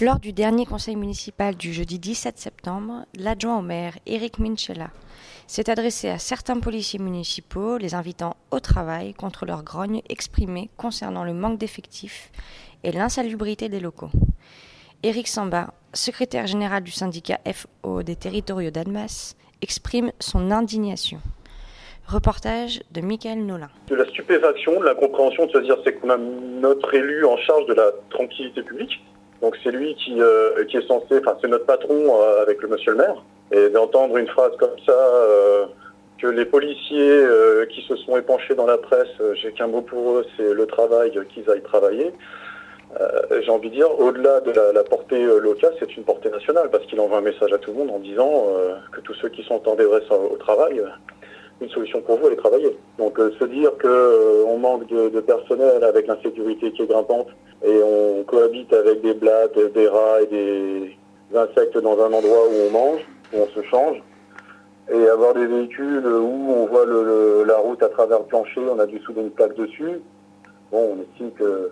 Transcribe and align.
Lors 0.00 0.20
du 0.20 0.32
dernier 0.32 0.64
conseil 0.64 0.94
municipal 0.94 1.56
du 1.56 1.72
jeudi 1.72 1.98
17 1.98 2.38
septembre, 2.38 3.04
l'adjoint 3.18 3.58
au 3.58 3.62
maire 3.62 3.94
Éric 4.06 4.38
Minchella 4.38 4.90
s'est 5.48 5.68
adressé 5.68 6.08
à 6.08 6.18
certains 6.18 6.60
policiers 6.60 7.00
municipaux, 7.00 7.78
les 7.78 7.96
invitant 7.96 8.36
au 8.52 8.60
travail 8.60 9.12
contre 9.12 9.44
leur 9.44 9.64
grogne 9.64 10.02
exprimée 10.08 10.70
concernant 10.76 11.24
le 11.24 11.32
manque 11.34 11.58
d'effectifs 11.58 12.30
et 12.84 12.92
l'insalubrité 12.92 13.68
des 13.68 13.80
locaux. 13.80 14.10
Éric 15.02 15.26
Samba, 15.26 15.74
secrétaire 15.92 16.46
général 16.46 16.84
du 16.84 16.92
syndicat 16.92 17.40
FO 17.52 18.04
des 18.04 18.14
territoriaux 18.14 18.70
d'Almas, 18.70 19.34
exprime 19.62 20.12
son 20.20 20.52
indignation. 20.52 21.18
Reportage 22.06 22.82
de 22.92 23.00
Michael 23.00 23.44
Nolin. 23.44 23.70
de 23.88 23.96
la 23.96 24.08
stupéfaction, 24.10 24.78
de 24.78 24.84
la 24.84 24.94
compréhension, 24.94 25.46
de 25.46 25.50
se 25.50 25.58
dire 25.58 25.76
c'est 25.82 25.94
qu'on 25.94 26.10
a 26.10 26.16
notre 26.16 26.94
élu 26.94 27.24
en 27.24 27.36
charge 27.38 27.66
de 27.66 27.74
la 27.74 27.90
tranquillité 28.10 28.62
publique. 28.62 29.00
Donc 29.42 29.56
c'est 29.62 29.70
lui 29.70 29.94
qui, 29.94 30.20
euh, 30.20 30.64
qui 30.64 30.78
est 30.78 30.86
censé, 30.86 31.18
enfin 31.18 31.36
c'est 31.40 31.48
notre 31.48 31.66
patron 31.66 32.20
euh, 32.20 32.42
avec 32.42 32.60
le 32.62 32.68
monsieur 32.68 32.92
le 32.92 32.98
maire. 32.98 33.22
Et 33.52 33.70
d'entendre 33.70 34.16
une 34.16 34.26
phrase 34.26 34.52
comme 34.58 34.76
ça, 34.84 34.92
euh, 34.92 35.66
que 36.18 36.26
les 36.26 36.44
policiers 36.44 37.00
euh, 37.00 37.64
qui 37.66 37.82
se 37.82 37.96
sont 37.96 38.16
épanchés 38.16 38.54
dans 38.54 38.66
la 38.66 38.78
presse, 38.78 39.08
euh, 39.20 39.34
j'ai 39.34 39.52
qu'un 39.52 39.68
mot 39.68 39.80
pour 39.80 40.16
eux, 40.16 40.26
c'est 40.36 40.52
le 40.52 40.66
travail, 40.66 41.12
qu'ils 41.32 41.48
aillent 41.48 41.62
travailler. 41.62 42.12
Euh, 43.00 43.40
j'ai 43.42 43.50
envie 43.50 43.70
de 43.70 43.74
dire, 43.74 44.00
au-delà 44.00 44.40
de 44.40 44.50
la, 44.50 44.72
la 44.72 44.82
portée 44.82 45.22
locale, 45.22 45.74
c'est 45.78 45.96
une 45.96 46.04
portée 46.04 46.30
nationale, 46.30 46.68
parce 46.70 46.84
qu'il 46.86 46.98
envoie 47.00 47.18
un 47.18 47.22
message 47.22 47.52
à 47.52 47.58
tout 47.58 47.70
le 47.70 47.78
monde 47.78 47.90
en 47.90 47.98
disant 47.98 48.46
que 48.92 49.00
tous 49.02 49.14
ceux 49.14 49.28
qui 49.28 49.44
sont 49.44 49.66
en 49.68 49.74
détresse 49.74 50.10
au, 50.10 50.36
travail, 50.36 50.82
une 51.60 51.68
solution 51.70 52.00
pour 52.02 52.18
vous, 52.18 52.26
allez 52.26 52.36
travailler. 52.36 52.76
Donc 52.98 53.18
euh, 53.18 53.30
se 53.38 53.44
dire 53.44 53.76
que 53.78 53.88
euh, 53.88 54.56
manque 54.58 54.86
de, 54.88 55.20
personnel 55.20 55.82
avec 55.84 56.06
l'insécurité 56.06 56.72
qui 56.72 56.82
est 56.82 56.86
grimpante 56.86 57.28
et 57.64 57.80
on 57.82 58.24
cohabite 58.24 58.72
avec 58.72 59.00
des 59.02 59.14
blattes, 59.14 59.58
des 59.74 59.88
rats 59.88 60.22
et 60.22 60.26
des 60.26 60.96
insectes 61.36 61.78
dans 61.78 61.98
un 62.00 62.12
endroit 62.12 62.48
où 62.48 62.54
on 62.68 62.70
mange, 62.70 63.00
où 63.32 63.38
on 63.38 63.46
se 63.48 63.62
change, 63.68 64.02
et 64.92 65.08
avoir 65.08 65.34
des 65.34 65.46
véhicules 65.46 66.06
où 66.06 66.52
on 66.52 66.66
voit 66.66 66.84
le- 66.86 67.44
la 67.46 67.58
route 67.58 67.82
à 67.82 67.88
travers 67.88 68.18
le 68.20 68.24
plancher, 68.24 68.60
on 68.70 68.78
a 68.78 68.86
dû 68.86 68.98
souder 69.00 69.20
une 69.20 69.30
plaque 69.30 69.54
dessus. 69.54 70.00
Bon, 70.72 70.96
on 70.96 71.02
estime 71.02 71.30
que 71.32 71.70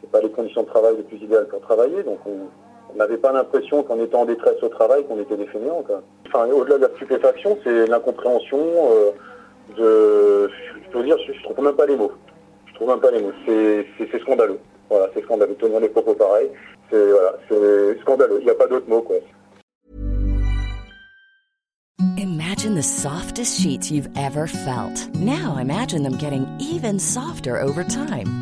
c'est 0.00 0.10
pas 0.10 0.20
les 0.20 0.30
conditions 0.30 0.62
de 0.62 0.68
travail 0.68 0.96
les 0.96 1.02
plus 1.02 1.18
idéales 1.18 1.48
pour 1.48 1.60
travailler, 1.60 2.02
donc 2.02 2.18
on 2.26 2.48
on 2.94 2.98
n'avait 2.98 3.16
pas 3.16 3.32
l'impression 3.32 3.82
qu'en 3.82 3.98
étant 3.98 4.22
en 4.22 4.24
détresse 4.24 4.62
au 4.62 4.68
travail, 4.68 5.04
qu'on 5.06 5.20
était 5.20 5.36
des 5.36 5.46
fainéants. 5.46 5.84
Enfin, 6.26 6.46
au-delà 6.50 6.78
de 6.78 6.82
la 6.82 6.94
stupéfaction, 6.96 7.58
c'est 7.64 7.86
l'incompréhension 7.86 8.58
euh, 8.58 9.10
de... 9.76 10.50
Je 10.94 10.98
dire, 11.00 11.16
je, 11.26 11.42
trouve 11.42 11.64
même 11.64 11.74
pas 11.74 11.86
les 11.86 11.96
mots. 11.96 12.12
Je 12.66 12.74
trouve 12.74 12.88
même 12.88 13.00
pas 13.00 13.10
les 13.10 13.22
mots. 13.22 13.32
C'est 13.46 14.20
scandaleux. 14.20 14.58
Voilà, 14.90 15.08
c'est 15.14 15.22
scandaleux. 15.22 15.54
Tenir 15.54 15.80
des 15.80 15.88
propos 15.88 16.14
pareils, 16.14 16.50
c'est 16.90 17.10
voilà, 17.10 17.34
scandaleux. 18.02 18.38
Il 18.40 18.44
n'y 18.44 18.50
a 18.50 18.54
pas 18.54 18.66
d'autre 18.66 18.88
mot, 18.88 19.00
quoi. 19.00 19.16
Imagine 22.18 22.74
the 22.74 22.82
softest 22.82 23.60
sheets 23.60 23.90
you've 23.90 24.08
ever 24.16 24.46
felt. 24.46 25.08
Now 25.14 25.56
imagine 25.56 26.02
them 26.02 26.18
getting 26.18 26.46
even 26.60 26.98
softer 26.98 27.58
over 27.58 27.84
time. 27.84 28.41